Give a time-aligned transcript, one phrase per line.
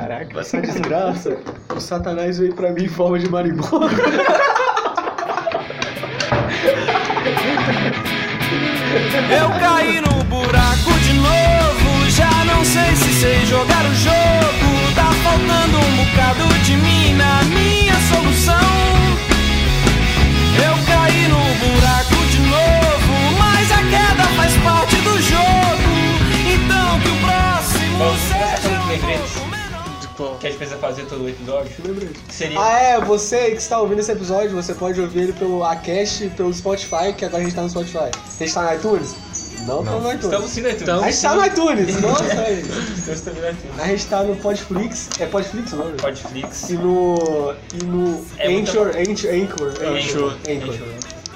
[0.00, 0.40] Caraca.
[0.40, 1.36] Essa desgraça.
[1.76, 3.90] O satanás veio pra mim em forma de marimbondo.
[9.30, 12.10] Eu caí no buraco de novo.
[12.10, 14.94] Já não sei se sei jogar o jogo.
[14.94, 18.56] Tá faltando um bocado de mim na minha solução.
[20.56, 23.36] Eu caí no buraco de novo.
[23.38, 25.90] Mas a queda faz parte do jogo.
[26.54, 27.50] Então que o próximo
[27.98, 28.56] começar
[28.90, 29.49] seja um
[30.38, 31.70] Que a gente precisa fazer todo o episódio.
[32.28, 32.60] Que seria.
[32.60, 36.52] Ah, é, você que está ouvindo esse episódio, você pode ouvir ele pelo Acast, pelo
[36.52, 37.98] Spotify, que agora a gente tá no Spotify.
[37.98, 39.14] A gente tá no iTunes?
[39.66, 40.24] Não, tá no iTunes.
[40.24, 40.68] Estamos sim, tu?
[40.68, 42.24] Então- A gente tá no iTunes, nossa.
[42.50, 43.78] Estamos também no iTunes.
[43.80, 45.92] A gente tá no Podflix, é Podflix o nome?
[45.98, 46.70] Podflix.
[46.70, 47.54] E no.
[47.74, 48.26] E no.
[48.38, 49.68] É Anchor, Anchor, Anchor.
[49.68, 49.90] Anchor.
[49.90, 50.38] Anchor.
[50.48, 50.74] Anchor.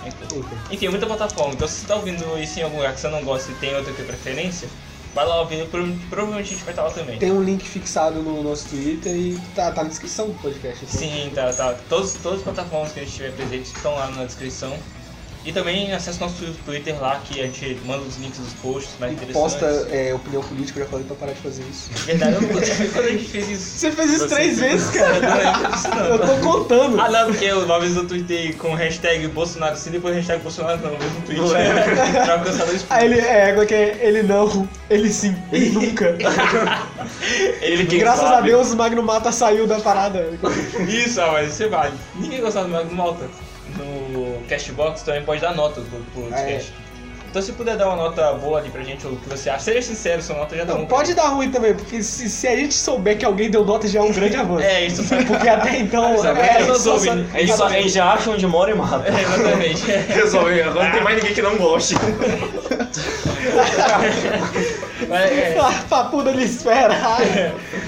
[0.07, 0.59] Anchor.
[0.71, 1.53] Enfim, muita plataforma.
[1.55, 3.75] Então, se você tá ouvindo isso em algum lugar que você não gosta e tem
[3.75, 4.69] outra que tem preferência,
[5.15, 5.67] vai lá ouvindo.
[5.71, 7.19] Pro- Provavelmente a gente vai estar lá também.
[7.19, 10.85] Tem um link fixado no nosso Twitter e tá, tá na descrição do podcast.
[10.85, 10.99] então.
[10.99, 11.75] Sim, tá, tá.
[11.89, 14.77] Todos, todas as plataformas que a gente tiver presente estão lá na descrição.
[15.45, 19.13] E também acesse nosso Twitter lá, que a gente manda os links dos posts mais
[19.13, 19.55] E interessantes.
[19.61, 21.91] posta é, opinião política, eu já falei pra parar de fazer isso.
[22.07, 23.79] Verdade, eu não gostei quando a gente fez isso.
[23.79, 24.73] Você fez isso Você três fez.
[24.73, 25.17] vezes, cara.
[25.17, 26.07] Eu não não.
[26.07, 27.01] Eu tô contando.
[27.01, 30.93] Ah, não, porque uma vez eu tuitei com hashtag Bolsonaro sim, depois hashtag Bolsonaro não,
[30.93, 31.43] mesmo tweet.
[32.25, 33.99] pra alcançar dois Aí ele é, é que é?
[34.01, 36.17] Ele não, ele sim, ele nunca.
[37.61, 38.37] Ele quem Graças sabe.
[38.37, 40.31] a Deus o Magno Mata saiu da parada.
[40.89, 41.95] Isso, ah, mas você vale.
[42.15, 43.25] Ninguém gostava do Magno Malta.
[44.45, 46.43] Cashbox também pode dar nota pro, pro Ah, é.
[46.43, 46.73] podcast.
[47.31, 49.65] Então se puder dar uma nota boa ali pra gente, ou o que você acha,
[49.65, 50.87] seja sincero, sua nota já tá Não, bom.
[50.87, 53.99] pode dar ruim também, porque se, se a gente souber que alguém deu nota já
[53.99, 54.63] é um grande avanço.
[54.65, 55.25] É, isso sabe.
[55.25, 56.05] Porque até então.
[56.23, 57.07] Ah, é, eu não só- soube.
[57.07, 59.03] só- A gente, só, a gente já acha onde mora e mata.
[59.11, 59.83] É, exatamente.
[60.15, 61.97] Resolve, agora não tem mais ninguém que não goste.
[65.09, 66.95] Mas, é, Ah, papuda de espera.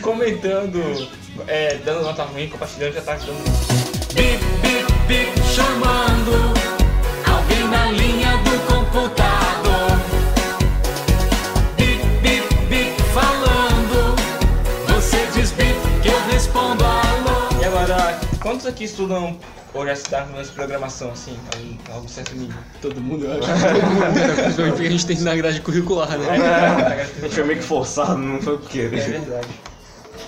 [0.03, 1.09] Comentando,
[1.47, 3.45] é, dando nota ruim, compartilhando, já tá ajudando.
[5.07, 6.55] Bip, chamando
[7.31, 9.99] alguém na linha do computador.
[11.77, 14.17] Bip, bip, bip, falando.
[14.95, 17.61] Você diz bip que eu respondo alô.
[17.61, 19.39] E agora, quantos aqui estudam
[19.75, 22.57] ou já estudaram nessa programação, assim, a um, a um certo nível?
[22.83, 23.47] Todo mundo, eu acho.
[23.47, 24.35] Todo mundo, né?
[24.43, 26.27] Principalmente porque a gente tem na grade curricular, né?
[27.19, 29.01] A gente foi meio que forçado, não foi por É querer.
[29.11, 29.49] verdade.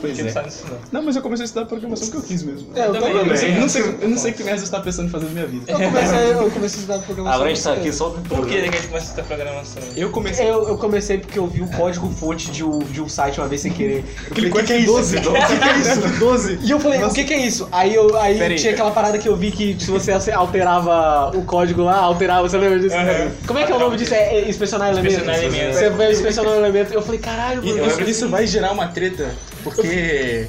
[0.00, 0.32] Pois Porque não é.
[0.32, 0.78] sabe disso não.
[0.92, 2.68] Não, mas eu comecei a estudar programação porque eu quis mesmo.
[2.74, 3.18] É, eu também, também.
[3.18, 5.26] Eu não sei, eu não sei, eu não que merda você tá pensando em fazer
[5.26, 5.72] na minha vida.
[5.72, 7.34] Eu comecei, eu comecei a estudar programação.
[7.34, 9.08] Agora a gente tá aqui só do Por que né, que a gente começa a
[9.08, 9.82] estudar programação?
[9.96, 10.48] Eu comecei.
[10.48, 13.48] Eu, eu comecei porque eu vi um código fonte de um, de um site uma
[13.48, 13.98] vez sem querer.
[13.98, 14.92] Eu falei, o Clicou que, que é isso?
[14.92, 16.08] 12, O que, que é isso?
[16.18, 16.58] 12.
[16.62, 17.68] E eu falei, o que, que é isso?
[17.72, 18.58] Aí, eu, aí Pera aí.
[18.58, 22.56] tinha aquela parada que eu vi que se você alterava o código lá, alterava, você
[22.56, 22.94] lembra disso?
[22.96, 23.32] Aham.
[23.46, 24.14] Como é que é o nome disso?
[24.14, 25.18] É, é inspecionar elementos.
[25.18, 25.76] Inspecionar elementos.
[25.76, 26.92] Você vai inspecionar um elemento.
[26.92, 27.86] Eu falei, caralho, mano.
[27.86, 30.46] isso, isso vai gerar uma treta, porque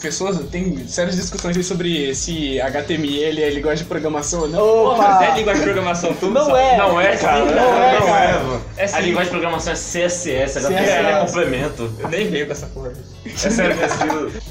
[0.00, 4.84] pessoas têm sérias discussões aí sobre se HTML é linguagem de programação ou não.
[4.94, 5.24] Opa!
[5.24, 6.58] é linguagem de programação, tudo Não sabe.
[6.58, 6.76] é.
[6.76, 7.44] Não é, cara.
[7.44, 8.40] Não Não, é, é, cara.
[8.40, 8.64] mano.
[8.76, 9.00] É A sim.
[9.02, 11.26] linguagem de programação é CSS, HTML é CSS.
[11.26, 11.92] complemento.
[11.98, 12.92] Eu nem veio com essa porra.
[13.44, 13.88] É sério, minha.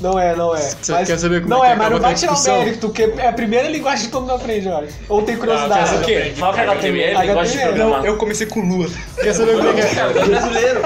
[0.02, 0.60] Não é, não é.
[0.60, 2.44] Você Mas- quer saber como Não é que é, mas não vai a tirar o
[2.44, 4.94] mérito, porque é a primeira linguagem que todo mundo aprende, eu acho.
[5.10, 5.92] Ou tem curiosidade.
[5.92, 6.34] Não, O quê?
[6.36, 7.74] Fala que HTML é linguagem de HTML.
[7.76, 8.06] programação.
[8.06, 8.90] Eu comecei com Lua.
[9.16, 10.00] Quer saber como é que é?
[10.00, 10.82] É brasileiro.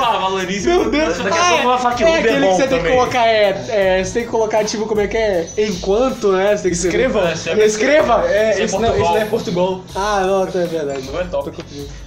[0.00, 0.68] Ah, valorize.
[0.68, 2.68] Meu Deus, Daqui a ah, pouco vai falar que é, é aquele bom que você
[2.68, 5.46] tem que colocar, é, é, você tem que colocar, tipo, como é que é?
[5.58, 6.56] Enquanto, né?
[6.56, 7.32] Você tem que Escreva.
[7.64, 8.24] Escreva!
[8.28, 9.82] É, Isso não, não é Portugal.
[9.94, 11.10] Ah, não, é verdade.
[11.10, 11.52] Não é top.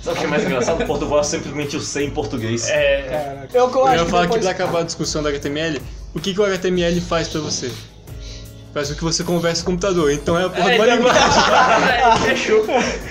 [0.01, 0.85] Sabe o que é mais engraçado?
[0.85, 2.69] Portugal é simplesmente o C em português.
[2.69, 3.47] É.
[3.53, 5.81] Eu, eu Eu acho ia que falar que pra acabar a discussão do HTML,
[6.15, 7.71] o que, que o HTML faz pra você?
[8.73, 10.85] Faz com que você converse com o computador, então é a porra É, de uma
[10.85, 12.21] então- linguagem.
[12.27, 12.65] fechou.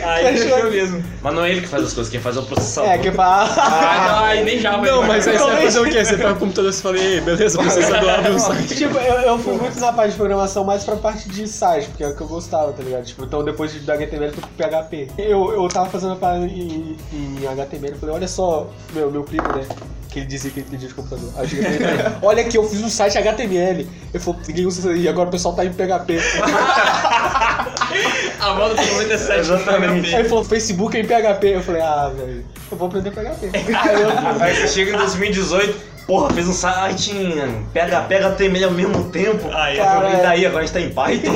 [0.05, 0.57] Aí Fechou.
[0.57, 1.05] fechou mesmo.
[1.23, 2.91] Mas não é ele que faz as coisas, quem faz é o processador.
[2.91, 3.27] É, que pra...
[3.27, 4.91] Ah, não, aí nem já vai.
[4.91, 6.05] Não, mas aí você vai fazer o quê?
[6.05, 8.77] Você pega o computador e você fala, ei, beleza, processador, abre um site.
[8.77, 12.05] Tipo, eu, eu fui muito na parte de programação mais pra parte de site, porque
[12.05, 13.05] é o que eu gostava, tá ligado?
[13.05, 15.09] Tipo, então depois de- do HTML eu fui pro PHP.
[15.19, 19.25] Eu, eu tava fazendo a parada em, em HTML, eu falei, olha só, meu, meu
[19.25, 19.67] primo, né?
[20.17, 21.31] Que ele dizia que ele entendia de computador.
[21.37, 21.85] Aí pra ele,
[22.23, 23.87] olha aqui, eu fiz um site HTML.
[24.15, 24.41] Eu falei,
[24.97, 26.17] e agora o pessoal tá em PHP.
[28.41, 30.15] A moda do 97 Exatamente.
[30.15, 31.49] Aí ele falou, Facebook é em PHP.
[31.49, 32.43] Eu falei, ah, velho,
[32.73, 33.51] eu vou aprender PHP.
[33.77, 34.09] Aí eu.
[34.41, 39.11] Aí você chega em 2018, porra, fez um site em PHP e HTML ao mesmo
[39.11, 39.51] tempo.
[39.53, 41.35] Aí, Cara, e daí, agora a gente tá em Python.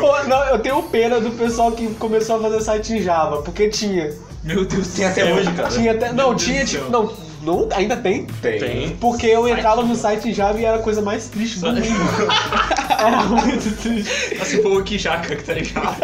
[0.00, 3.68] Pô, não, eu tenho pena do pessoal que começou a fazer site em Java, porque
[3.68, 4.12] tinha.
[4.44, 5.68] Meu Deus Tem até hoje, cara.
[5.68, 6.06] Tinha até.
[6.12, 6.82] Meu Não, Deus tinha do tipo.
[6.82, 6.90] céu.
[6.90, 7.12] Não,
[7.42, 8.26] não, ainda tem.
[8.42, 8.90] Tem.
[9.00, 11.80] Porque eu entrava no site em Java e era a coisa mais triste do mundo.
[12.98, 14.36] Era muito triste.
[14.40, 15.96] Assim, pô, que jaca, tá ligado?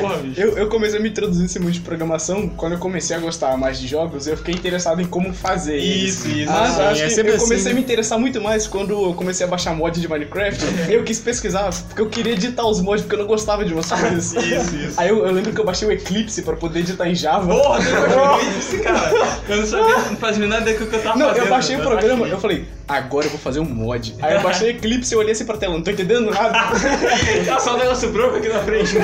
[0.00, 0.40] Porra, bicho.
[0.40, 3.56] Eu, eu comecei a me introduzir nesse mundo de programação quando eu comecei a gostar
[3.56, 5.76] mais de jogos, eu fiquei interessado em como fazer.
[5.78, 6.42] Isso, eles.
[6.42, 6.50] isso.
[6.52, 7.70] Ah, sim, eu acho é que sempre eu assim, comecei né?
[7.70, 10.64] a me interessar muito mais quando eu comecei a baixar mod de Minecraft.
[10.90, 13.90] eu quis pesquisar, porque eu queria editar os mods porque eu não gostava de umas
[13.90, 14.32] coisas.
[14.34, 15.00] Isso, isso.
[15.00, 17.46] Aí eu, eu lembro que eu baixei o Eclipse pra poder editar em Java.
[17.46, 19.04] Porra, tu imaginou isso, cara?
[19.48, 21.44] Eu não sabia, não fazia a menor ideia do que eu tava Não, fazendo.
[21.44, 22.32] eu baixei o programa, baixei.
[22.32, 24.14] eu falei, agora eu vou fazer um mod.
[24.20, 26.54] Aí eu baixei o Eclipse e olhei assim pra tela, não tô entendendo nada.
[27.46, 28.96] Tá só um negócio branco aqui na frente.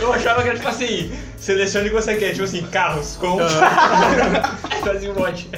[0.00, 3.38] Eu achava que era tipo assim, selecione o que você quer, tipo assim, carros com.
[4.84, 5.48] Fazia um mod.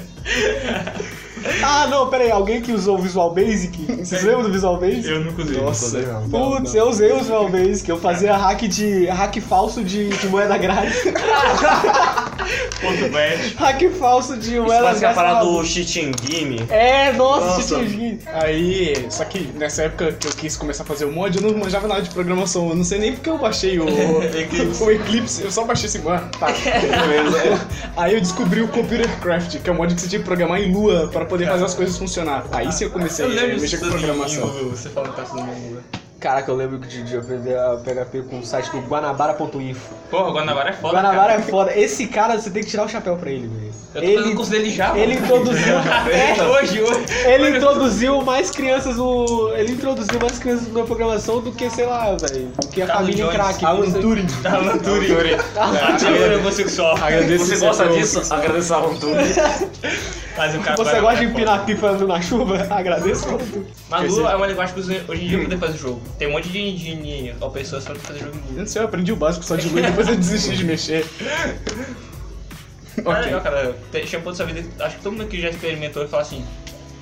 [1.63, 2.31] Ah, não, pera aí.
[2.31, 3.97] Alguém que usou o Visual Basic?
[4.05, 5.09] Vocês lembram do Visual Basic?
[5.09, 5.61] Eu nunca usei.
[5.61, 5.99] Nossa.
[6.01, 6.81] Não, Putz, não.
[6.81, 7.89] eu usei o Visual Basic.
[7.89, 11.03] Eu fazia hack de hack falso de, de moeda grátis.
[12.81, 13.55] Ponto bet.
[13.59, 15.15] hack falso de Isso moeda parece que é a grátis.
[15.15, 16.65] parada do cheating game.
[16.71, 17.85] É, nossa, Nossa.
[17.85, 21.43] Titi Aí, só que nessa época que eu quis começar a fazer o mod, eu
[21.51, 22.71] não manjava nada de programação.
[22.71, 23.87] Eu não sei nem porque eu baixei o,
[24.35, 24.83] Eclipse.
[24.83, 25.43] o Eclipse.
[25.43, 26.23] Eu só baixei esse mod.
[26.39, 26.47] Tá,
[27.07, 27.69] beleza.
[27.97, 30.61] Aí eu descobri o Computer Craft, que é um mod que você tinha que programar
[30.61, 32.45] em Lua pra poder fazer as coisas funcionar.
[32.53, 34.47] Aí sim eu comecei Eu a mexer com programação.
[34.49, 35.79] domingo, Você falando que tá tudo bem,
[36.21, 39.95] Caraca, eu lembro de, de aprender a PHP com o site do Guanabara.info.
[40.11, 40.93] Porra, o Guanabara é foda.
[40.99, 41.41] Guanabara cara.
[41.41, 41.75] é foda.
[41.75, 43.73] Esse cara, você tem que tirar o chapéu pra ele, velho.
[43.95, 44.95] Eu tô fazendo o curso dele já.
[44.99, 45.25] Ele mano.
[45.25, 45.75] introduziu.
[46.13, 47.05] é, Hoje, hoje.
[47.25, 49.51] ele introduziu mais crianças no.
[49.57, 52.49] Ele introduziu mais crianças na programação do que, sei lá, velho.
[52.61, 53.65] Do que a Carlos família Jones, crack.
[53.65, 54.27] Alan Você- Turing.
[54.45, 55.37] Alan Turing.
[55.57, 56.97] Alan homossexual.
[56.99, 58.35] Agradeço Você gosta disso?
[58.35, 59.23] Agradeço a Aventura.
[60.37, 62.67] Mas o cara Você gosta de é empinar pipa na chuva?
[62.71, 63.27] Agradeço.
[64.09, 66.01] Lua é uma linguagem que hoje em dia poder fazer jogo.
[66.19, 69.13] Tem um monte de, de, de pessoas pra fazer jogo em não sei, eu aprendi
[69.13, 71.07] o básico só de Lua e depois eu desisti de mexer.
[72.99, 73.23] É Ok.
[73.23, 73.77] legal, cara.
[73.93, 76.45] Ponto da sua vida, acho que todo mundo que já experimentou e fala assim,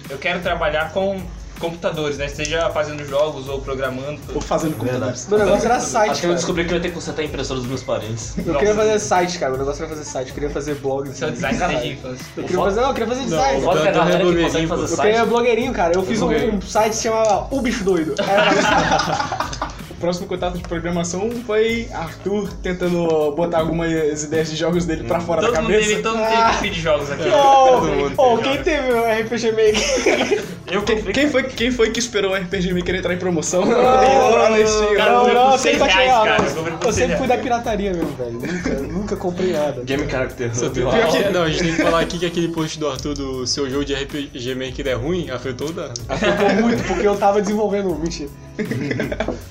[0.09, 1.21] eu quero trabalhar com
[1.59, 2.29] computadores, né?
[2.29, 4.19] Seja fazendo jogos ou programando.
[4.35, 5.27] Ou fazendo computadores.
[5.29, 6.37] Meu negócio era site, Acho que eu cara.
[6.39, 8.35] descobri que eu ia ter que consertar a impressora dos meus parentes.
[8.39, 9.51] Eu queria fazer site, cara.
[9.53, 10.29] Meu negócio era fazer site.
[10.29, 11.13] Eu queria fazer blog.
[11.13, 12.27] Seu design desde a infância.
[12.37, 13.43] Eu queria fazer, não, eu queria fazer design.
[13.43, 15.01] é a Então, galera que consegue fazer Eu site.
[15.07, 15.95] queria blogueirinho, cara.
[15.95, 18.15] Eu fiz um, um site que se chamava O Bicho Doido.
[18.23, 25.03] Era- O próximo contato de programação foi Arthur tentando botar algumas ideias de jogos dele
[25.03, 25.89] pra fora Todo da mundo cabeça.
[25.89, 26.49] teve, todo mundo teve Ah.
[26.51, 27.25] perfil de jogos aqui.
[27.35, 30.45] Oh, oh, quem teve o RPG Maker?
[30.71, 33.65] Eu Quem, quem foi, quem foi que esperou o RPG Maker entrar em promoção?
[33.65, 34.95] Não, Lá na Steam.
[34.97, 36.43] Cara, eu não, não, eu sempre reais, ah, cara.
[36.43, 36.79] não.
[36.85, 38.33] Eu sempre fui da pirataria mesmo, velho.
[38.33, 39.83] Nunca, nunca comprei nada.
[39.85, 40.51] Game Character.
[40.51, 43.69] Que, não, a gente tem que falar aqui que aquele post do Arthur do seu
[43.71, 45.93] jogo de RPG Maker é ruim, afetou da.
[46.09, 47.95] Afetou muito, porque eu tava desenvolvendo.
[47.95, 48.29] Mentira.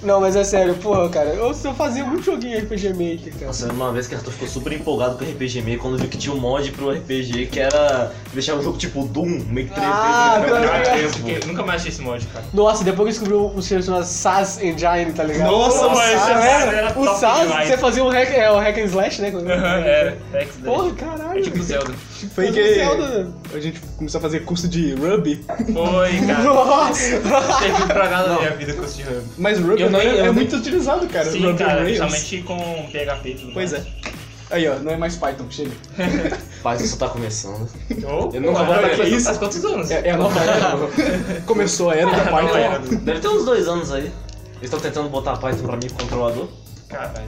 [0.04, 1.30] Não, mas é sério, porra, cara.
[1.30, 3.46] Eu, eu fazia muito joguinho RPG Maker, cara.
[3.48, 6.18] Nossa, uma vez que Arthur ficou super empolgado com o RPG Maker quando viu que
[6.18, 9.84] tinha um mod pro RPG que era deixar o jogo tipo Doom, meio que 3D.
[9.84, 10.50] Ah, né?
[10.50, 12.46] tá Cara, eu nunca mais achei esse mod, cara.
[12.54, 15.52] Nossa, depois que eu descobri um sistema chamado SAS Engine, tá ligado?
[15.52, 17.68] Nossa, o esse SAS, era era, o top SAS, demais.
[17.70, 19.34] você fazia um hack, é, o hack and slash, né?
[19.48, 21.42] Era, X Porra, É caralho.
[21.44, 21.94] tipo Zelda.
[22.34, 25.46] Foi Mas que o Zelda- a gente começou a fazer curso de Ruby.
[25.48, 26.44] Foi, cara.
[26.44, 27.20] Nossa!
[27.20, 29.22] Não teve pra nada na minha vida com esse Hub.
[29.38, 31.26] Mas Ruby Eu nem- é, eu é nem- muito utilizado, cara.
[31.32, 32.00] Sim, Ruby cara, Rails.
[32.00, 33.78] principalmente com PHP e tudo Pois é.
[33.78, 34.17] mais.
[34.50, 35.72] Aí, ó, não é mais Python, chega.
[36.64, 37.68] Paz, isso tá começando.
[38.06, 39.26] Oh, Eu nunca vou faz- isso.
[39.26, 39.92] Faz quantos anos?
[39.92, 41.42] É, é a nova era.
[41.46, 42.56] Começou a era da Python.
[42.58, 42.80] era.
[42.80, 44.04] Deve ter uns dois anos aí.
[44.04, 46.48] Eles estão tentando botar Python pra mim controlador.
[46.88, 47.28] Caralho.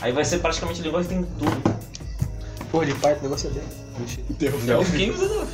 [0.00, 1.78] Aí vai ser praticamente linguagem que tem tudo.
[2.70, 3.66] Porra, de Python, o negócio é dele.
[4.38, 5.12] Quem usa Delphi?
[5.12, 5.46] Pô,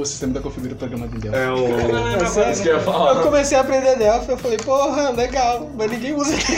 [0.00, 1.38] o sistema da configura programado em Delphi.
[1.38, 2.22] É o.
[2.22, 2.52] É sério?
[2.52, 3.16] Isso que eu ia falar.
[3.16, 6.56] Eu comecei a aprender Delphi, eu falei, porra, legal, mas ninguém usa Delphi.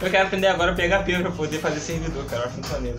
[0.00, 2.46] Eu quero aprender agora PHP pra poder fazer servidor, cara.
[2.46, 2.98] Acho muito maneiro.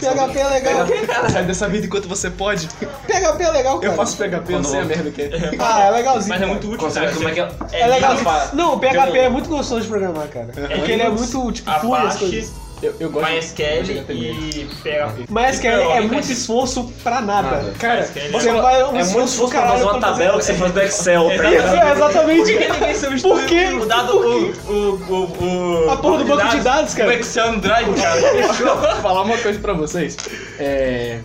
[0.00, 0.86] PHP é legal.
[1.30, 2.68] Sai dessa vida enquanto você pode.
[2.68, 3.92] PHP é legal, cara.
[3.92, 5.28] Eu faço PHP, eu sei a merda que é.
[5.58, 6.28] Ah, é legalzinho.
[6.28, 6.52] Mas é cara.
[6.52, 7.12] muito útil, cara.
[7.12, 7.48] como é que é?
[7.72, 8.16] É legal.
[8.16, 10.46] Rafa, Não, o PHP é muito gostoso de programar, cara.
[10.46, 12.67] Porque ele é muito, tipo, fluido as coisas.
[12.82, 15.24] Eu, eu gosto MySQL e PHP.
[15.28, 17.50] Mas que é, é muito esforço pra nada.
[17.56, 17.72] Nada.
[17.78, 20.54] Cara, MySQL Você Você- vai um É muito esforço pra fazer uma tabela que você
[20.54, 22.52] faz do Excel, tá É, é, exatamente.
[22.52, 23.66] Por que ninguém substituiu Por quê?
[23.72, 25.90] o dado, o, o, o.
[25.90, 27.08] A porra do banco de dados, cara.
[27.08, 28.20] O Excel no Drive, cara.
[28.20, 30.16] Vou falar uma coisa pra vocês.
[30.58, 31.18] É.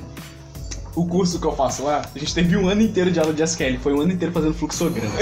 [0.95, 3.41] O curso que eu faço lá, a gente teve um ano inteiro de aula de
[3.41, 3.79] SQL.
[3.81, 5.09] Foi um ano inteiro fazendo fluxograma.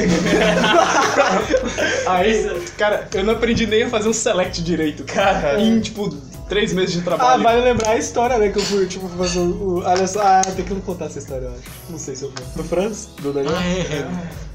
[2.08, 5.04] Aí, cara, eu não aprendi nem a fazer um select direito.
[5.06, 6.10] Cara, em tipo,
[6.50, 7.44] três meses de Ah, trabalho.
[7.44, 8.50] vale lembrar a história, né?
[8.50, 9.82] Que eu fui, tipo, fazer o.
[9.86, 11.62] Olha só, ah, tem que não contar essa história, eu acho.
[11.90, 12.46] Não sei se eu vou.
[12.56, 13.10] Do Franz?
[13.22, 13.54] Do Daniel?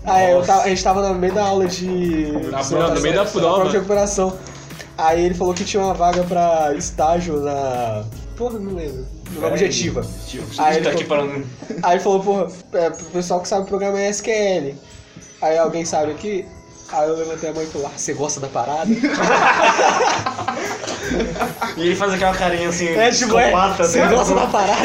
[0.04, 2.30] Ah, é, eu tava- a gente tava no meio da aula de.
[2.50, 3.54] Na de prova, no meio da prova.
[3.54, 4.36] prova de recuperação.
[4.98, 8.04] Aí ele falou que tinha uma vaga pra estágio na.
[8.36, 9.06] Porra, não lembro.
[9.32, 10.00] Na objetiva.
[10.00, 11.46] A Aí gente tá ele aqui falando.
[11.82, 14.74] Aí ele falou, porra, é, pro pessoal que sabe programar em SQL.
[15.42, 16.44] Aí alguém sabe aqui?
[16.92, 18.86] Aí eu levantei a mão e falei, ah, você gosta da parada?
[21.76, 24.08] E ele faz aquela carinha assim, É, tipo, é, você né?
[24.08, 24.76] gosta da parada?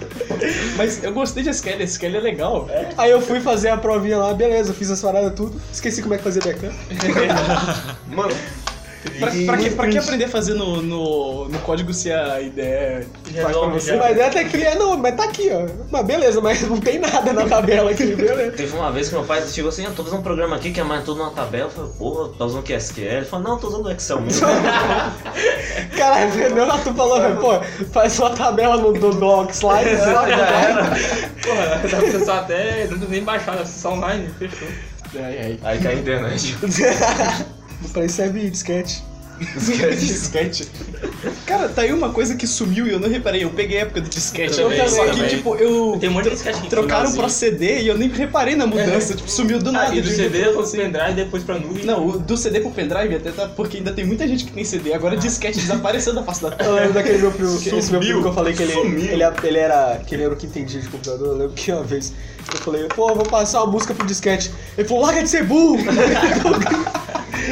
[0.76, 2.68] Mas eu gostei de Skelly, Skelly é legal.
[2.96, 6.16] Aí eu fui fazer a provinha lá, beleza, fiz as paradas tudo, esqueci como é
[6.18, 6.74] que fazia backup.
[8.06, 8.32] Mano,
[9.18, 13.06] Pra, pra, que, pra que aprender a fazer no, no, no código se a ideia
[13.42, 13.92] faz pra você?
[13.92, 13.96] já.
[13.96, 15.66] Mas até criar, não, mas tá aqui, ó.
[15.90, 18.52] Mas beleza, mas não tem nada na tabela aqui, beleza.
[18.52, 20.80] teve uma vez que meu pai chegou assim, eu tô fazendo um programa aqui que
[20.80, 21.64] é mais tudo numa tabela.
[21.64, 23.04] Eu falei, porra, tá usando o que SQL?
[23.04, 24.46] Ele falou, não, tô usando o Excel mesmo.
[25.96, 27.60] Caralho, meu tu falou, pô,
[27.92, 30.84] faz uma tabela no do Docs lá e só já era.
[31.42, 32.86] Porra, dá pra até.
[32.86, 34.68] Não nem baixar, acessar online, fechou.
[35.16, 35.58] Ai, ai.
[35.62, 36.56] Aí cai a internet.
[37.92, 39.02] Pra isso serve disquete.
[39.98, 40.68] disquete.
[41.46, 43.42] Cara, tá aí uma coisa que sumiu e eu não reparei.
[43.42, 44.60] Eu peguei a época do disquete.
[44.60, 45.28] Eu também, Só que, também.
[45.28, 45.96] tipo, eu.
[45.98, 46.68] Tem um monte de disquete aqui.
[46.68, 49.14] Trocaram pra CD e eu nem reparei na mudança.
[49.14, 49.92] Tipo, sumiu do nada.
[49.92, 50.76] Ah, e do CD pro assim.
[50.76, 51.84] pendrive depois pra nuvem.
[51.84, 53.48] Não, o do CD pro pendrive até tá.
[53.48, 54.92] Porque ainda tem muita gente que tem CD.
[54.92, 56.70] Agora disquete desapareceu da face da Eu terra.
[56.72, 59.58] lembro daquele meu primo, que, esse meu primo que eu falei que ele, ele, ele
[59.58, 60.02] era.
[60.06, 61.28] que ele era o que entendia de computador.
[61.28, 62.12] Eu lembro que uma vez
[62.52, 64.50] eu falei, pô, vou passar uma música pro disquete.
[64.76, 65.78] Ele falou, larga de ser burro!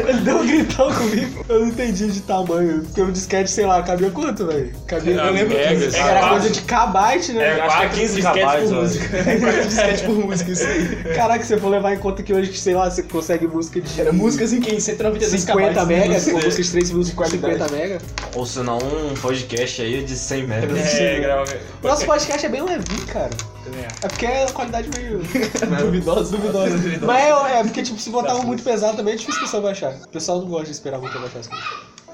[0.09, 1.45] Ele deu um gritão comigo.
[1.49, 2.83] Eu não entendi de tamanho.
[2.83, 4.73] Porque o disquete, sei lá, cabia quanto, velho?
[4.87, 5.15] Cabia.
[5.15, 7.45] Eu lembro que era É, coisa de kbyte, né?
[7.45, 9.23] É, acho que é quatro 15 disquetes kbytes, por música.
[9.69, 11.15] disquete por música, isso aí.
[11.15, 14.01] Caraca, se eu for levar em conta que hoje, sei lá, você consegue música de.
[14.01, 14.81] Era músicas em quem?
[14.81, 16.33] 192 50 KB, megas, né?
[16.33, 17.55] com música de 3 minutos de qualidade.
[17.55, 18.03] 50 megas.
[18.35, 20.95] Ou senão um podcast aí de 100 megas.
[20.95, 21.45] É, grava.
[21.83, 23.31] Nosso podcast é bem levinho, cara.
[23.77, 24.07] É.
[24.07, 25.19] É porque é a qualidade meio.
[25.79, 26.77] Duvidosa, duvidosa.
[27.03, 29.63] Mas é, é porque, tipo, se botar um muito pesado também é difícil o pessoal
[29.63, 29.95] baixar.
[30.07, 31.71] O pessoal não gosta de esperar muito pra baixar as coisas.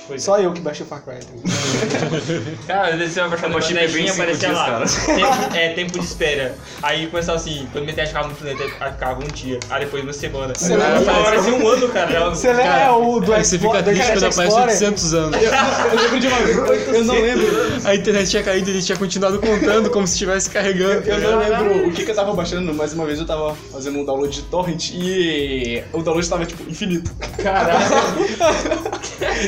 [0.07, 1.15] Pois Só eu que baixei o Far Cry.
[1.15, 2.57] ligado?
[2.67, 4.85] Cara, às vezes você vai baixar no Eu achei bonequinho e aparecia dias, lá.
[5.07, 6.55] Tempo, é, tempo de espera.
[6.83, 9.59] Aí começava assim, quando minha internet ficava muito lenta, ficava um dia.
[9.71, 10.53] Aí depois uma semana.
[10.55, 12.31] Você lembra- parecia um ano, cara.
[12.31, 14.75] Você lembra Cara, é, o do Aí você fica Xbox- triste quando aparece Explorer?
[14.75, 15.43] 800 anos.
[15.43, 16.57] Eu lembro de uma vez.
[16.57, 17.47] Eu, eu não lembro.
[17.85, 21.09] A internet tinha caído e ele tinha continuado contando como se estivesse carregando.
[21.09, 23.99] Eu não lembro o que, que eu tava baixando, mas uma vez eu tava fazendo
[24.01, 27.11] um download de torrent e o download tava tipo infinito.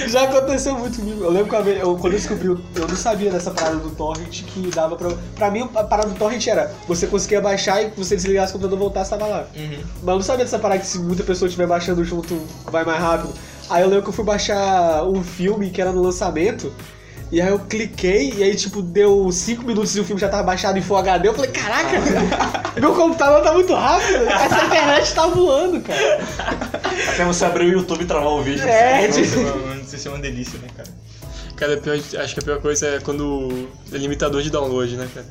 [0.09, 0.46] Já aconteceu
[0.79, 1.25] muito comigo.
[1.25, 4.71] Eu lembro que eu, quando eu descobri, eu não sabia dessa parada do torrent que
[4.71, 5.11] dava pra.
[5.35, 8.79] Pra mim, a parada do torrent era você conseguia baixar e você desligasse o computador
[8.79, 9.47] voltasse, tava lá.
[9.55, 9.79] Uhum.
[10.03, 13.01] Mas eu não sabia dessa parada que se muita pessoa estiver baixando junto, vai mais
[13.01, 13.33] rápido.
[13.69, 16.73] Aí eu lembro que eu fui baixar um filme que era no lançamento.
[17.31, 20.45] E aí eu cliquei e aí, tipo, deu 5 minutos e o filme já tava
[20.45, 21.27] baixado em Full HD.
[21.27, 21.97] Eu falei, caraca,
[22.81, 24.29] meu computador tá muito rápido.
[24.29, 26.21] Essa internet tá voando, cara.
[27.13, 28.65] Até você abrir o YouTube e travar o vídeo.
[28.65, 29.41] É, Nossa, tipo,
[29.97, 30.89] isso é uma delícia, né, cara?
[31.57, 35.09] Cara, a pior- acho que a pior coisa é quando é limitador de download, né,
[35.15, 35.27] cara?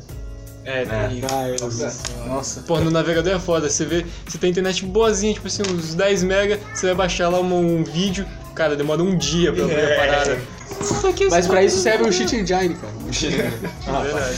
[0.66, 1.30] É, terrível.
[1.32, 1.94] Ai, Nossa.
[2.26, 2.62] Nossa.
[2.62, 6.24] Pô, no navegador é foda, você vê, você tem internet boazinha, tipo assim, uns 10
[6.24, 9.96] mega, você vai baixar lá um, um vídeo, cara, demora um dia pra abrir a
[9.96, 10.40] parada.
[11.30, 12.94] Mas pra isso serve o cheat engine, cara.
[14.00, 14.38] É verdade.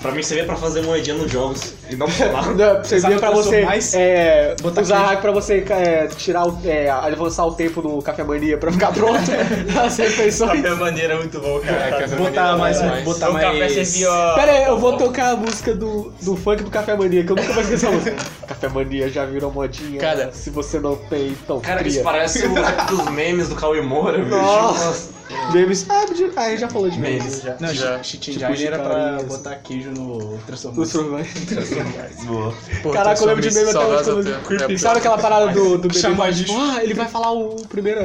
[0.00, 2.46] Pra mim servia pra fazer moedinha nos jogos e não falar.
[2.54, 3.94] Não, via pra eu sou você mais?
[3.94, 8.22] é, Botar usar hack pra você é, tirar o, é, avançar o tempo no Café
[8.22, 9.20] Mania pra ficar pronto
[9.74, 10.62] nas refeições.
[10.62, 11.98] Café maneira é muito bom, cara.
[11.98, 12.78] Café Botar mais.
[12.78, 13.04] Demais.
[13.04, 13.72] Botar o café mais.
[13.72, 14.34] servia.
[14.36, 17.36] Pera aí, eu vou tocar a música do, do funk do Café Mania, que eu
[17.36, 18.16] nunca vou esquecer essa música.
[18.60, 20.00] Café Mania já virou modinha.
[20.00, 20.32] Cara.
[20.32, 21.90] se você não tem, então Cara, cria.
[21.90, 24.36] isso parece o rap dos memes do Cauê Moura, bicho.
[24.36, 25.10] Nossa.
[25.52, 25.86] Memes.
[25.88, 27.22] Ah, de- ah, já falou de memes.
[27.24, 27.42] Memes.
[27.42, 27.56] Já.
[27.60, 28.02] Não, Já.
[28.02, 29.24] cheat Tipo, era pra chicarinhas.
[29.24, 30.90] botar queijo no Transformers.
[30.90, 32.24] Transformers.
[32.24, 32.92] Boa.
[32.92, 33.86] Caraca, eu lembro de meme até hoje.
[34.04, 34.46] saudades quando- até.
[34.46, 34.74] Creepy.
[34.74, 36.00] É, Sabe aquela parada do, do bebê
[36.32, 38.00] tipo, ah, ele vai falar o primeiro.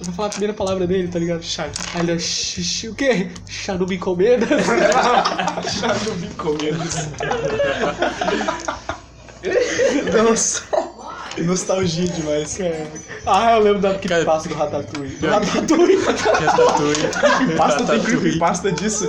[0.00, 1.42] Ele vai falar a primeira palavra dele, tá ligado?
[1.42, 1.68] Chá.
[1.94, 3.28] Aí ele é xixi, o quê?
[3.48, 4.46] Chá encomenda.
[4.46, 6.78] Já não vi comendo.
[10.10, 10.62] Nossa.
[11.44, 12.58] Nostalgia demais.
[13.26, 15.14] ah, eu lembro Cara, passo do Ratatouille.
[15.16, 15.96] Do Ratatouille.
[15.96, 17.56] Ratatouille.
[17.56, 19.08] Pasta tem creepypasta disso?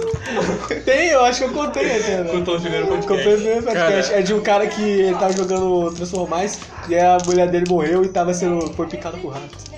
[0.85, 2.31] Tem, eu acho que eu contei até, né?
[2.31, 3.29] Contou no primeiro podcast.
[3.29, 4.13] no meu podcast.
[4.13, 8.09] É de um cara que ele tava jogando Transformais e a mulher dele morreu e
[8.09, 8.71] tava sendo.
[8.73, 9.69] foi picada por rato.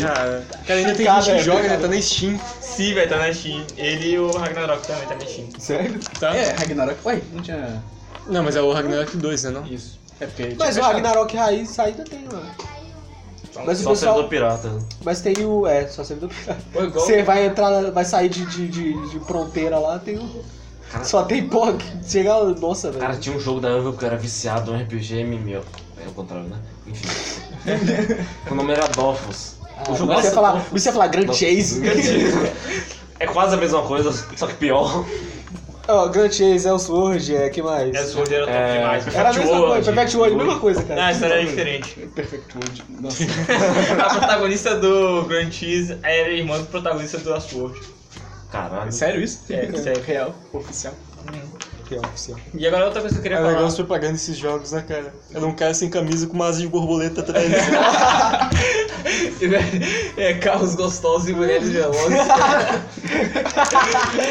[0.00, 1.76] Cara, cara, ainda tem Cara, gente que é joga, né?
[1.76, 2.40] Tá na Steam.
[2.60, 3.62] Sim, vai tá na Steam.
[3.76, 5.48] Ele e o Ragnarok também tá na Steam.
[5.58, 6.00] Sério?
[6.18, 6.34] Tá?
[6.34, 6.96] É, Ragnarok.
[7.04, 7.82] Ué, não tinha.
[8.30, 9.50] Não, mas é o Ragnarok 2, né?
[9.50, 9.66] Não?
[9.66, 9.98] Isso.
[10.20, 10.42] É porque.
[10.42, 10.92] Mas o tinha fechado.
[10.92, 12.50] Ragnarok Raiz ainda tem, mano.
[13.66, 13.96] Mas o Só pessoal.
[13.96, 14.78] servidor pirata.
[15.04, 15.66] Mas tem o.
[15.66, 16.30] É, só servidor.
[16.72, 20.44] Pô, igual- Você vai entrar, vai sair de, de, de, de fronteira lá, tem o.
[20.90, 21.74] Cara- Só tem pó.
[22.06, 22.32] Chega.
[22.54, 23.00] Nossa, velho.
[23.00, 25.62] Cara, tinha um jogo da Evo que eu era viciado, um RPG MMO.
[26.04, 26.56] É o contrário, né?
[26.86, 27.08] Enfim.
[28.50, 29.54] o nome era Dofus.
[29.76, 31.32] Ah, você ia falar, você ia falar Grand.
[31.32, 31.82] Chase.
[33.18, 35.04] É quase a mesma coisa, só que pior.
[35.92, 37.94] Ó, Grand Chase, Elsword, é, que mais?
[37.94, 39.06] Essa Sword era top É, demais.
[39.14, 39.84] Era a mesma coisa, World.
[39.92, 41.02] Perfect World, mesma coisa, cara.
[41.02, 42.00] Ah, a história era diferente.
[42.14, 42.84] Perfect World.
[43.00, 43.24] Nossa.
[44.06, 47.80] A protagonista do Grand Cheese era irmã do protagonista do Asword.
[48.52, 48.92] Caralho.
[48.92, 49.44] Sério isso?
[49.50, 50.02] É, sério.
[50.02, 50.94] Real, oficial.
[51.90, 52.38] Que é oficial.
[52.54, 53.52] E agora outra coisa que eu queria É falar.
[53.52, 55.12] legal as propagandas desses jogos, né, cara?
[55.34, 57.50] Era um cara sem camisa com uma asa de borboleta atrás.
[60.16, 62.18] É, carros gostosos e mulheres velozes.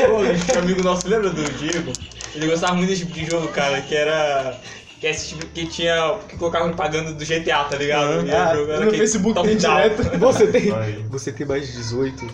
[0.08, 1.92] Pô, gente, um amigo nosso, lembra do Diego?
[2.36, 4.56] Ele gostava muito desse tipo de jogo, cara, que era.
[5.00, 6.18] Que, é esse tipo, que tinha.
[6.28, 8.26] que colocava propaganda do GTA, tá ligado?
[8.28, 10.20] O Ah, jogo no Facebook tem direto.
[10.20, 11.06] Você tem, Vai.
[11.10, 12.26] você tem mais de 18?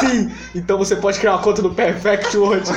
[0.00, 0.30] Sim!
[0.54, 2.68] Então você pode criar uma conta no Perfect World.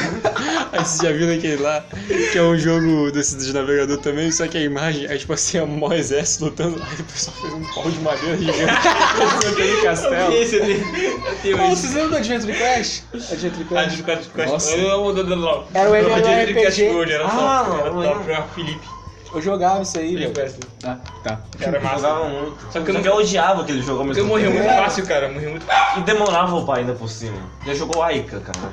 [0.71, 1.83] Aí você já viu aquele lá,
[2.31, 5.57] que é um jogo desse de navegador também, só que a imagem é tipo assim,
[5.59, 8.65] é um maior exército lutando, aí o pessoal fez um pau de madeira gigante
[9.45, 10.33] naquele castelo.
[10.33, 10.79] Esse eu tenho.
[11.27, 11.75] Eu tenho Pô, esse.
[11.75, 13.03] vocês lembram do Adventure Crash?
[13.13, 13.95] Adventure Ah, Crash?
[13.95, 14.51] de Quest Quest.
[14.51, 14.77] Nossa.
[14.77, 15.63] Não, não, não, não.
[15.73, 16.53] Era o MMORPG.
[16.53, 17.79] Quest World, Era Ah, top.
[17.81, 18.15] Era não, top.
[18.27, 18.33] não.
[18.33, 18.87] Era Felipe.
[19.33, 20.53] Eu jogava isso aí, Felipe velho.
[20.83, 21.41] Ah, tá.
[21.59, 21.95] Era massa.
[21.97, 22.57] Jogava muito.
[22.71, 25.27] Só que eu eu, não- odiava aquele jogo ao mesmo eu morri muito fácil, cara.
[25.29, 25.99] Morri muito fácil.
[25.99, 27.37] E demorava o pai ainda por cima.
[27.65, 28.71] Já jogou Aika, cara.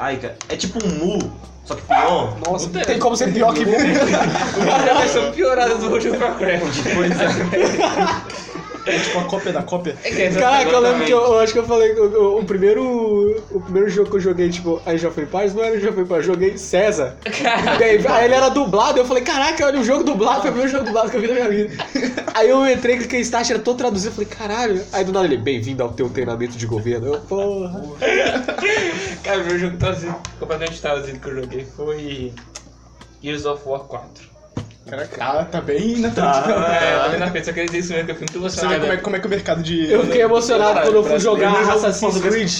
[0.00, 0.34] Aika.
[0.48, 1.32] É tipo um Mu,
[1.64, 2.36] só que pior.
[2.46, 3.72] Nossa, não tem como ser pior que Mu.
[3.76, 6.86] O cara a versão piorada do World of Warcraft.
[6.86, 8.50] É
[8.98, 9.96] tipo a cópia da cópia.
[10.02, 12.40] É que essa- Caraca, eu lembro que eu, eu acho que eu falei, o, o-
[12.40, 15.78] o primeiro o primeiro jogo que eu joguei, tipo, aí já foi Paz, não era
[15.80, 17.16] já foi Paz, eu joguei César.
[17.78, 20.70] Daí, aí ele era dublado, eu falei, caraca, olha o jogo dublado, foi o primeiro
[20.72, 21.84] jogo dublado que eu vi na minha vida.
[22.34, 24.82] Aí eu entrei, cliquei em Start, era todo traduzido, eu falei, caralho.
[24.92, 27.08] Aí do nada ele, bem-vindo ao teu treinamento de governo.
[27.14, 27.82] Eu, porra.
[29.24, 32.32] Cara, o meu jogo traduzido, completamente traduzido que eu joguei foi
[33.22, 34.24] Gears of War 4.
[34.88, 38.06] Caraca, ah, tá bem na É, tá vendo a pena, só queria dizer isso mesmo,
[38.06, 38.80] que eu fiquei muito Você vê emocionado.
[38.80, 39.90] como é, como é que o mercado de.
[39.90, 42.20] Eu fiquei emocionado quando eu fui jogar jogo Assassin's.
[42.20, 42.52] Creed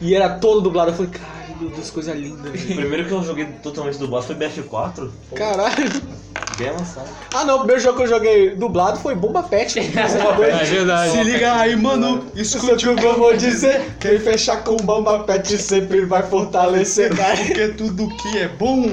[0.00, 0.90] e era todo dublado.
[0.90, 2.48] Eu falei, caralho, meu Deus, coisa linda.
[2.48, 5.10] O velho." primeiro que eu joguei totalmente dublado foi BF4.
[5.34, 6.22] Caralho.
[6.58, 7.08] Bem avançado.
[7.32, 9.78] Ah não, o primeiro jogo que eu joguei dublado foi Bomba Pet.
[9.80, 11.12] É verdade.
[11.12, 12.26] Se liga aí, mano.
[12.34, 13.96] Escute o que eu vou dizer.
[13.98, 17.10] Quem fechar com Bomba Pet sempre vai fortalecer.
[17.46, 18.90] Porque tudo que é bom.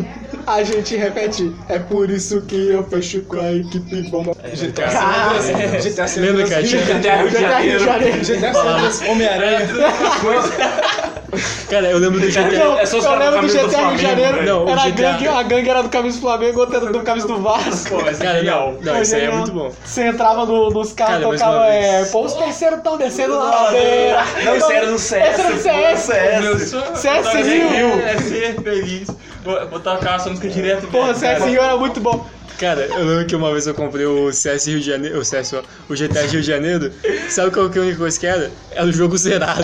[0.50, 1.56] A gente repete.
[1.68, 6.22] É por isso que eu fecho com a equipe Bomba GTA Ah, San GTA San?
[6.64, 8.26] Tinha- GTA Rio de Janeiro.
[8.26, 9.60] GTA San Andreas, Homem-Aranha.
[11.70, 12.42] Cara, eu lembro do GTA.
[12.58, 14.44] Não, É só eu lembro do com a camisa do GTA Rio de Janeiro.
[14.44, 15.12] Não, era a GTA.
[15.12, 17.90] gangue, a gangue era do camisa do Flamengo, outra era do camisa do Vasco.
[17.90, 19.72] Pô, mas é Cara, não, não, isso aí é muito bom.
[19.86, 23.44] Você entrava no- nos carros, Cara, mais tocava, é, pô, os parceiros estão descendo a
[23.44, 24.24] ladeira.
[24.44, 25.30] Não, isso era no CS.
[25.30, 25.42] Esse
[26.12, 27.00] era no CS.
[27.00, 27.36] CS.
[27.36, 28.02] Rio.
[28.02, 29.08] É ser feliz.
[29.44, 30.88] Vou, vou tocar essa música direto.
[30.88, 31.14] Porra.
[31.14, 32.28] CS Rio era muito bom.
[32.60, 35.54] Cara, eu lembro que uma vez eu comprei o CS Rio de Janeiro, o CS,
[35.54, 36.92] ó, o GTA Rio de Janeiro.
[37.30, 38.52] Sabe qual que é a única coisa que era?
[38.72, 39.64] Era o jogo zerado.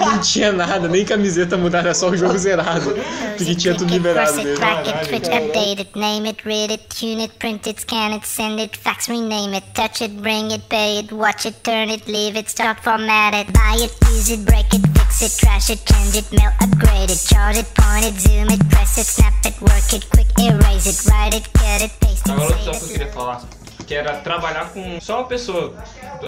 [0.00, 2.96] Não tinha nada, nem camiseta mudada, era só o jogo zerado.
[3.36, 4.56] Porque tinha tudo liberado mesmo.
[4.56, 8.26] crack it, switch, update it, name it, read it, tune it, print it, scan it,
[8.26, 12.08] send it, fax, rename it, touch it, bring it, pay it, watch it, turn it,
[12.08, 15.84] leave it, start, format it, buy it, use it, break it, fix it, trash it,
[15.86, 19.58] change it, mail, upgrade it, chart it, point it, zoom it, press it, snap it,
[19.62, 22.88] work it, quick erase it, write it, cut it, paste it, Agora outra que eu
[22.88, 23.42] queria falar,
[23.86, 25.00] que era trabalhar com.
[25.00, 25.74] Só uma pessoa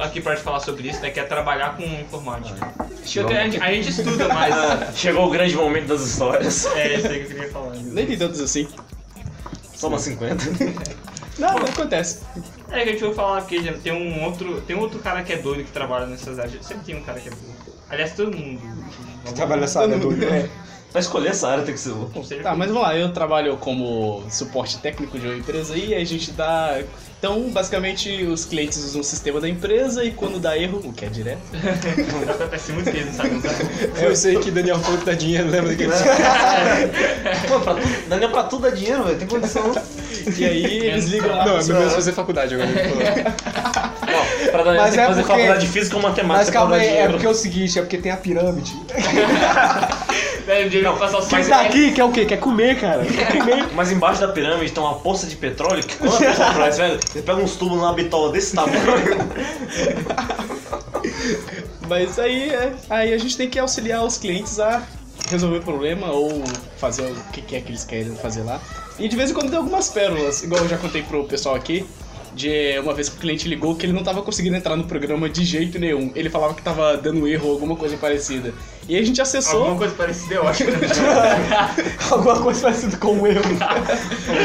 [0.03, 1.11] aqui pode falar sobre isso, né?
[1.11, 2.72] Que é trabalhar com informática.
[3.03, 4.55] Acho que até a, gente, a gente estuda mais.
[4.96, 6.64] Chegou o grande momento das histórias.
[6.66, 7.74] É isso aí que eu queria falar.
[7.74, 8.68] Nem tem tantos assim.
[9.74, 10.44] Só uma 50.
[11.38, 12.18] Não, não acontece.
[12.68, 14.61] É que a gente vai falar já tem um outro.
[14.62, 16.66] Tem outro cara que é doido que trabalha nessas áreas.
[16.66, 17.78] Sempre tem um cara que é doido.
[17.90, 18.61] Aliás, todo mundo.
[19.35, 20.09] Trabalha nessa área do.
[20.90, 22.20] Pra escolher essa área tem que ser louco.
[22.42, 26.31] Tá, mas vamos lá, eu trabalho como suporte técnico de uma empresa e a gente
[26.33, 26.81] dá.
[27.18, 31.04] Então, basicamente, os clientes usam o sistema da empresa e quando dá erro, o que
[31.04, 31.40] é direto,
[32.33, 33.50] acontece muito que eles não sabem usar.
[33.94, 35.90] Foi isso aí que Daniel falou que dá dinheiro, lembra daquele?
[37.48, 39.18] Pô, pra tudo, Daniel, pra tudo dá dinheiro, velho.
[39.18, 39.72] Tem condição.
[40.37, 41.44] e aí eles ligam lá.
[41.44, 42.68] Não, é seu- fazer faculdade agora.
[42.70, 46.44] Não, pra Daniel Mas tem é que fazer porque- faculdade de física ou matemática.
[46.44, 48.72] Mas calma aí, é porque é o seguinte, é porque tem a pirâmide.
[50.49, 52.25] Daí o Diego passar o Quem tá aqui quer o quê?
[52.25, 53.05] Quer comer, cara.
[53.05, 53.67] Quer comer.
[53.75, 56.99] Mas embaixo da pirâmide tem uma poça de petróleo que quando a pessoa traz, velho,
[57.05, 58.81] você pega uns tubos numa bitola desse tamanho.
[61.87, 64.83] Mas aí, é- aí a gente tem que auxiliar os clientes a
[65.31, 66.43] resolver o problema ou
[66.79, 68.59] fazer o que que é que eles querem fazer lá.
[68.99, 71.85] E de vez em quando tem algumas pérolas, igual eu já contei pro pessoal aqui,
[72.35, 75.29] de uma vez que o cliente ligou que ele não tava conseguindo entrar no programa
[75.29, 76.12] de jeito nenhum.
[76.14, 78.53] Ele falava que tava dando erro ou alguma coisa parecida.
[78.88, 79.61] E a gente acessou.
[79.61, 80.71] Alguma coisa parecida é ótimo.
[82.11, 83.43] Alguma coisa parecida com um erro.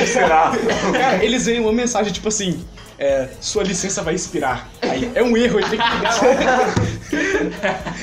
[0.05, 0.51] Será?
[0.91, 2.63] Cara, eles veem uma mensagem tipo assim:
[2.99, 4.67] é, sua licença vai expirar.
[4.81, 6.73] Aí é um erro, ele tem que ligar lá.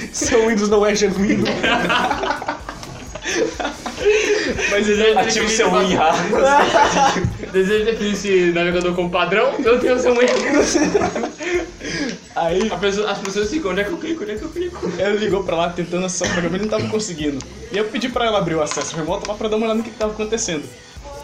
[0.12, 1.44] Seu Windows não é genuíno.
[4.70, 6.14] Mas ele Ativa o seu WinRAR.
[7.52, 10.38] Desejo definir esse navegador como padrão, eu tenho o seu erro.
[12.36, 14.92] Aí pessoa- as pessoas ficam, onde é que eu clico, onde é que eu clico?
[14.98, 17.38] ela ligou pra lá tentando acessar o programa e não tava conseguindo.
[17.72, 19.84] E eu pedi pra ela abrir o acesso remoto lá pra dar uma olhada no
[19.84, 20.62] que, que tava acontecendo.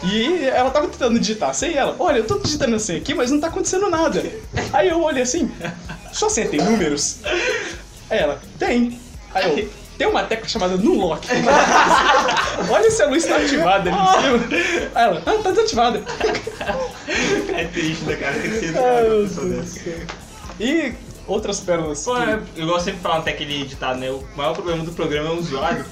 [0.03, 2.99] E ela tava tentando digitar a senha e ela, olha, eu tô digitando a senha
[2.99, 4.23] aqui, mas não tá acontecendo nada.
[4.71, 5.49] Aí eu olhei assim,
[6.13, 7.17] sua senha tem números?
[8.09, 8.99] Aí ela, tem.
[9.33, 11.27] Aí eu, tem uma tecla chamada Nulock.
[12.69, 14.89] olha se a luz tá ativada ali em cima.
[14.95, 16.03] Aí ela, ah, tá desativada.
[17.55, 18.33] É triste, né, cara?
[18.39, 19.65] Tem que ser educado.
[20.59, 20.93] E
[21.27, 22.03] outras pérolas.
[22.03, 24.09] Pô, que- eu gosto sempre de falar até aquele ditado, né?
[24.11, 25.85] O maior problema do programa é o usuário.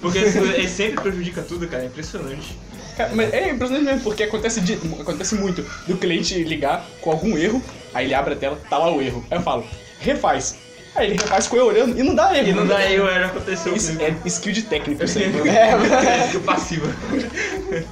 [0.00, 1.82] Porque ele sempre prejudica tudo, cara.
[1.82, 2.56] É impressionante.
[2.96, 7.36] Cara, mas é impressionante mesmo, porque acontece, de- acontece muito do cliente ligar com algum
[7.36, 9.24] erro, aí ele abre a tela, tá lá o erro.
[9.30, 9.66] Aí eu falo,
[10.00, 10.56] refaz.
[10.96, 12.48] Aí ele refaz com eu olhando e não dá erro.
[12.48, 14.16] E não dá eu, era aconteceu Isso comigo.
[14.24, 15.26] é skill de técnico, isso aí.
[15.48, 16.86] É, é passiva.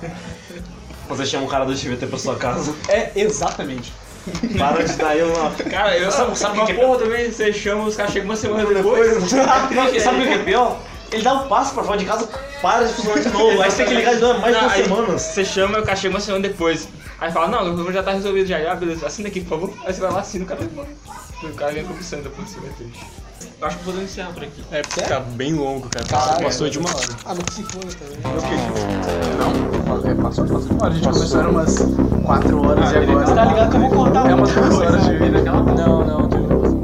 [1.08, 2.74] Você chama o cara do TVT pra sua casa.
[2.88, 3.92] É, exatamente.
[4.56, 5.50] Para de dar eu uma.
[5.50, 8.30] Cara, eu Sabe- sabe uma que que é porra também, você chama, os caras chegam
[8.30, 9.30] uma semana depois.
[9.32, 9.44] Não,
[10.00, 10.78] sabe o que é pior?
[11.12, 12.26] Ele dá um passo pra fora de casa,
[12.62, 13.60] para de funcionar de novo.
[13.62, 15.22] Aí você tem que ligar de novo mais Não, duas semanas.
[15.22, 16.88] Você chama, o cara chega uma semana depois.
[17.20, 18.72] Aí fala, não, o problema já tá resolvido já.
[18.72, 19.74] Ah, beleza, assina aqui, por favor.
[19.84, 20.60] Aí você vai lá, assina, o cara
[21.44, 22.88] vai O cara vem cobiçando depois, você vai ter.
[23.60, 24.64] Eu acho que podemos encerrar por aqui.
[24.72, 26.04] É, fica bem longo, cara.
[26.06, 27.06] Caralho, Passou de uma hora.
[27.24, 28.18] Ah, que se foda também.
[29.38, 30.92] Não, é, passou, passou de uma hora.
[30.92, 31.78] A gente começou era umas
[32.24, 33.34] 4 horas e agora.
[33.34, 34.92] Tá ligado que eu vou cortar É umas muita 2 coisa.
[34.92, 35.42] horas de vida.
[35.42, 35.64] Não,
[36.04, 36.83] não, tu-